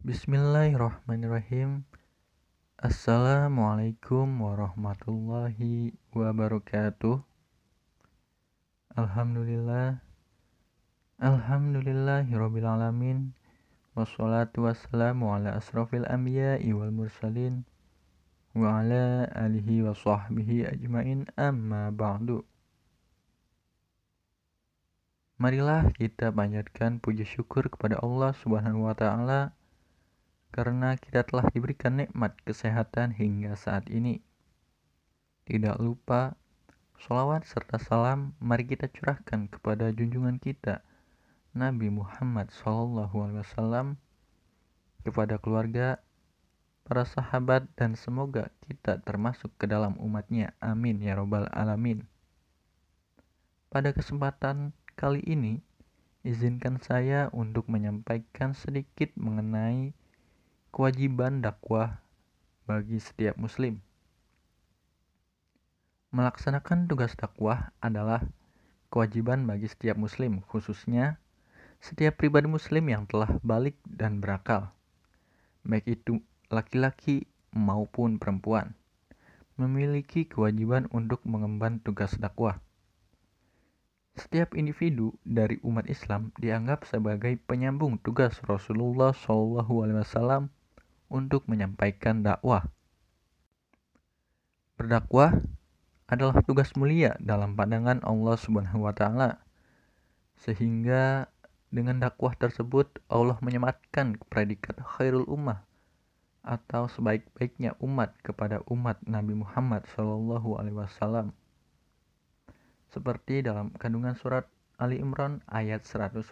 [0.00, 1.84] Bismillahirrahmanirrahim.
[2.80, 7.20] Assalamualaikum warahmatullahi wabarakatuh.
[8.96, 10.00] Alhamdulillah.
[11.20, 13.28] Alhamdulillahirabbil.
[13.92, 17.68] Wassalatu wassalamu ala asrofil anbiya'i wal mursalin
[18.56, 22.40] wa ala alihi wa sahbihi ajmain amma ba'du.
[25.36, 29.59] Marilah kita panjatkan puji syukur kepada Allah Subhanahu wa taala
[30.50, 34.18] karena kita telah diberikan nikmat kesehatan hingga saat ini.
[35.46, 36.34] Tidak lupa,
[36.98, 40.82] sholawat serta salam mari kita curahkan kepada junjungan kita,
[41.54, 43.98] Nabi Muhammad SAW,
[45.02, 45.98] kepada keluarga,
[46.86, 50.54] para sahabat, dan semoga kita termasuk ke dalam umatnya.
[50.58, 52.06] Amin ya robbal alamin.
[53.70, 55.62] Pada kesempatan kali ini,
[56.26, 59.94] izinkan saya untuk menyampaikan sedikit mengenai
[60.70, 61.98] kewajiban dakwah
[62.70, 63.82] bagi setiap muslim.
[66.14, 68.22] Melaksanakan tugas dakwah adalah
[68.90, 71.18] kewajiban bagi setiap muslim, khususnya
[71.82, 74.70] setiap pribadi muslim yang telah balik dan berakal,
[75.66, 78.74] baik itu laki-laki maupun perempuan,
[79.58, 82.58] memiliki kewajiban untuk mengemban tugas dakwah.
[84.18, 90.50] Setiap individu dari umat Islam dianggap sebagai penyambung tugas Rasulullah SAW
[91.10, 92.70] untuk menyampaikan dakwah.
[94.78, 95.42] Berdakwah
[96.08, 99.42] adalah tugas mulia dalam pandangan Allah Subhanahu wa taala.
[100.40, 101.28] Sehingga
[101.68, 105.62] dengan dakwah tersebut Allah menyematkan predikat khairul ummah
[106.40, 111.36] atau sebaik-baiknya umat kepada umat Nabi Muhammad Shallallahu alaihi wasallam.
[112.90, 114.48] Seperti dalam kandungan surat
[114.80, 116.24] Ali Imran ayat 110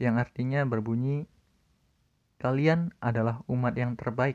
[0.00, 1.28] yang artinya berbunyi
[2.42, 4.34] Kalian adalah umat yang terbaik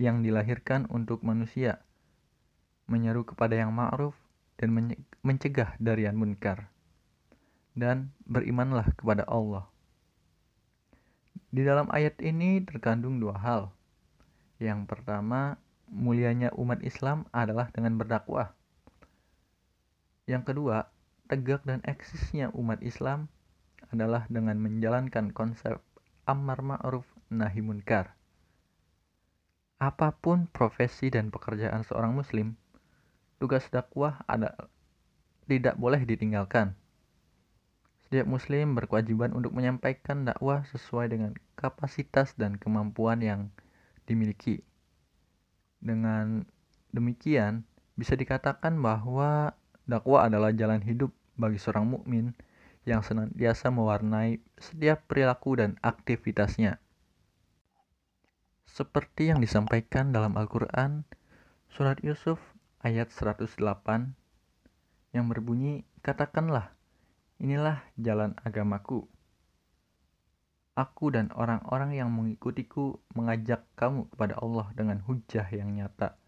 [0.00, 1.84] yang, dilahirkan untuk manusia,
[2.88, 4.16] menyeru kepada yang ma'ruf
[4.56, 4.72] dan
[5.20, 6.72] mencegah dari yang munkar.
[7.76, 9.68] Dan berimanlah kepada Allah.
[11.52, 13.68] Di dalam ayat ini terkandung dua hal.
[14.56, 15.60] Yang pertama,
[15.92, 18.56] mulianya umat Islam adalah dengan berdakwah.
[20.24, 20.88] Yang kedua,
[21.28, 23.28] tegak dan eksisnya umat Islam
[23.92, 25.84] adalah dengan menjalankan konsep
[26.24, 28.14] amar ma'ruf nahi munkar.
[29.76, 32.56] Apa pun profesi dan pekerjaan seorang muslim,
[33.36, 34.56] tugas dakwah ada
[35.46, 36.74] tidak boleh ditinggalkan.
[38.06, 43.50] Setiap muslim berkewajiban untuk menyampaikan dakwah sesuai dengan kapasitas dan kemampuan yang
[44.06, 44.62] dimiliki.
[45.82, 46.46] Dengan
[46.94, 47.66] demikian,
[47.98, 49.52] bisa dikatakan bahwa
[49.84, 52.32] dakwah adalah jalan hidup bagi seorang mukmin
[52.86, 56.78] yang senantiasa mewarnai setiap perilaku dan aktivitasnya.
[58.76, 61.08] Seperti yang disampaikan dalam Al-Quran,
[61.72, 62.36] Surat Yusuf
[62.84, 63.56] ayat 108
[65.16, 66.76] yang berbunyi, Katakanlah,
[67.40, 69.08] inilah jalan agamaku.
[70.76, 76.20] Aku dan orang-orang yang mengikutiku mengajak kamu kepada Allah dengan hujah yang nyata.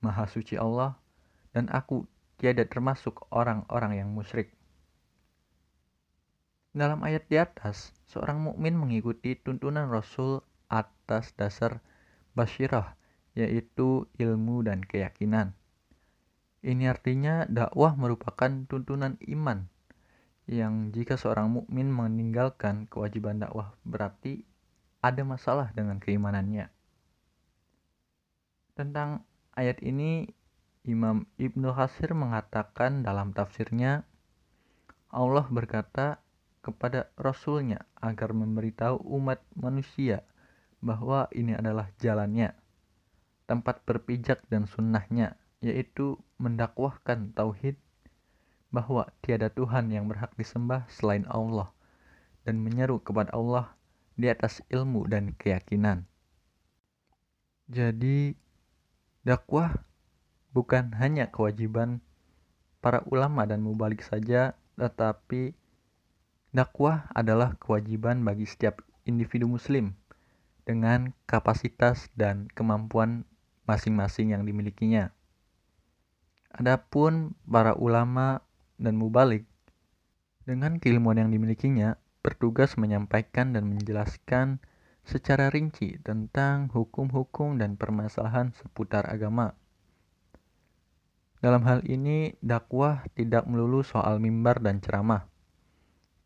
[0.00, 0.96] Maha suci Allah,
[1.52, 2.08] dan aku
[2.40, 4.48] tiada termasuk orang-orang yang musyrik.
[6.72, 11.80] Dalam ayat di atas, seorang mukmin mengikuti tuntunan Rasul atas dasar
[12.36, 12.94] basyirah,
[13.36, 15.56] yaitu ilmu dan keyakinan.
[16.66, 19.70] Ini artinya dakwah merupakan tuntunan iman
[20.46, 24.46] yang jika seorang mukmin meninggalkan kewajiban dakwah berarti
[25.02, 26.70] ada masalah dengan keimanannya.
[28.78, 30.30] Tentang ayat ini
[30.86, 34.06] Imam Ibnu Hasir mengatakan dalam tafsirnya
[35.10, 36.22] Allah berkata
[36.62, 40.22] kepada Rasulnya agar memberitahu umat manusia
[40.86, 42.54] bahwa ini adalah jalannya,
[43.50, 47.74] tempat berpijak dan sunnahnya, yaitu mendakwahkan tauhid
[48.70, 51.74] bahwa tiada Tuhan yang berhak disembah selain Allah
[52.46, 53.74] dan menyeru kepada Allah
[54.14, 56.06] di atas ilmu dan keyakinan.
[57.66, 58.38] Jadi,
[59.26, 59.74] dakwah
[60.54, 61.98] bukan hanya kewajiban
[62.78, 65.50] para ulama dan mubalik saja, tetapi
[66.54, 69.98] dakwah adalah kewajiban bagi setiap individu muslim
[70.66, 73.22] dengan kapasitas dan kemampuan
[73.70, 75.14] masing-masing yang dimilikinya.
[76.50, 78.42] Adapun para ulama
[78.76, 79.46] dan mubalik
[80.42, 81.96] dengan keilmuan yang dimilikinya
[82.26, 84.58] bertugas menyampaikan dan menjelaskan
[85.06, 89.54] secara rinci tentang hukum-hukum dan permasalahan seputar agama.
[91.38, 95.30] Dalam hal ini, dakwah tidak melulu soal mimbar dan ceramah,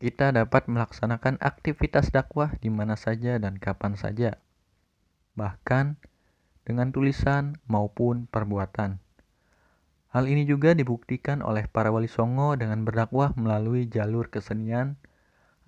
[0.01, 4.41] kita dapat melaksanakan aktivitas dakwah di mana saja dan kapan saja,
[5.37, 6.01] bahkan
[6.65, 8.97] dengan tulisan maupun perbuatan.
[10.09, 14.97] Hal ini juga dibuktikan oleh para wali songo dengan berdakwah melalui jalur kesenian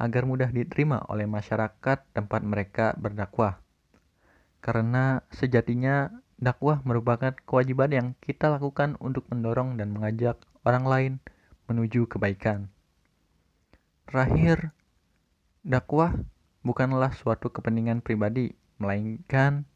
[0.02, 3.62] agar mudah diterima oleh masyarakat tempat mereka berdakwah.
[4.66, 6.10] Karena sejatinya
[6.42, 11.14] dakwah merupakan kewajiban yang kita lakukan untuk mendorong dan mengajak orang lain
[11.70, 12.74] menuju kebaikan.
[14.08, 14.76] Terakhir,
[15.64, 16.16] dakwah
[16.64, 19.68] bukanlah suatu kepentingan pribadi, melainkan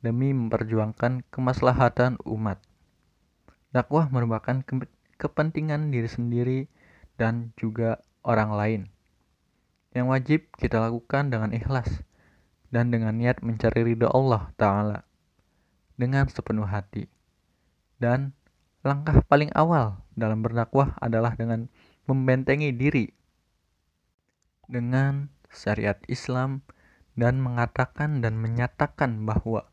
[0.00, 2.60] demi memperjuangkan kemaslahatan umat.
[3.72, 6.60] Dakwah merupakan ke kepentingan diri sendiri
[7.16, 8.82] dan juga orang lain.
[9.96, 11.88] Yang wajib kita lakukan dengan ikhlas
[12.68, 15.08] dan dengan niat mencari ridho Allah Ta'ala
[15.96, 17.08] dengan sepenuh hati.
[17.96, 18.36] Dan
[18.84, 21.72] langkah paling awal dalam berdakwah adalah dengan
[22.04, 23.08] membentengi diri
[24.66, 26.62] dengan syariat Islam
[27.16, 29.66] dan mengatakan dan menyatakan bahwa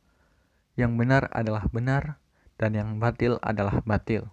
[0.79, 2.17] yang benar adalah benar
[2.57, 4.31] dan yang batil adalah batil.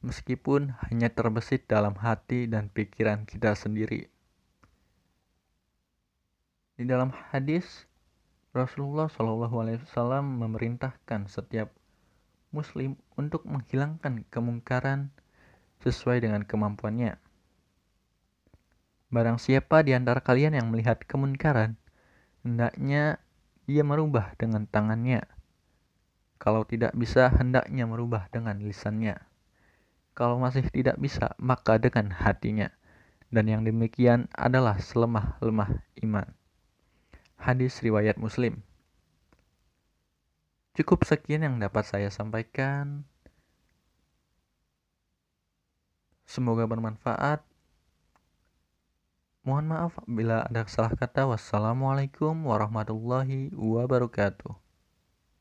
[0.00, 4.08] Meskipun hanya terbesit dalam hati dan pikiran kita sendiri.
[6.80, 7.84] Di dalam hadis
[8.56, 11.68] Rasulullah Shallallahu Alaihi Wasallam memerintahkan setiap
[12.50, 15.12] Muslim untuk menghilangkan kemungkaran
[15.84, 17.20] sesuai dengan kemampuannya.
[19.10, 21.74] Barang siapa di antara kalian yang melihat kemunkaran,
[22.46, 23.18] hendaknya
[23.66, 25.26] ia merubah dengan tangannya.
[26.38, 29.18] Kalau tidak bisa, hendaknya merubah dengan lisannya.
[30.14, 32.70] Kalau masih tidak bisa, maka dengan hatinya.
[33.34, 36.26] Dan yang demikian adalah selemah-lemah iman.
[37.34, 38.62] Hadis riwayat Muslim.
[40.78, 43.02] Cukup sekian yang dapat saya sampaikan.
[46.30, 47.49] Semoga bermanfaat.
[49.40, 51.24] Mohon maaf bila ada salah kata.
[51.24, 54.69] Wassalamualaikum warahmatullahi wabarakatuh.